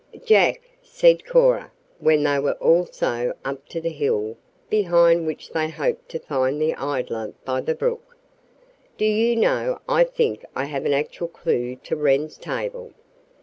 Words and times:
"Jack," 0.25 0.61
said 0.81 1.27
Cora, 1.27 1.71
when 1.99 2.23
they 2.23 2.39
were 2.39 2.53
also 2.55 3.35
up 3.45 3.67
to 3.69 3.79
the 3.79 3.89
hill 3.91 4.35
behind 4.67 5.27
which 5.27 5.51
they 5.51 5.69
hoped 5.69 6.09
to 6.09 6.17
find 6.17 6.59
the 6.59 6.73
idler 6.73 7.33
by 7.45 7.61
the 7.61 7.75
brook, 7.75 8.17
"do 8.97 9.05
you 9.05 9.35
know 9.35 9.79
I 9.87 10.03
think 10.03 10.43
I 10.55 10.65
have 10.65 10.87
an 10.87 10.93
actual 10.95 11.27
clue 11.27 11.75
to 11.83 11.95
Wren's 11.95 12.39
table. 12.39 12.93